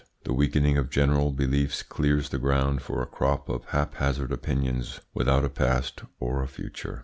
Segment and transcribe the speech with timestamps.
[0.23, 5.45] The weakening of general beliefs clears the ground for a crop of haphazard opinions without
[5.45, 6.99] a past or a future.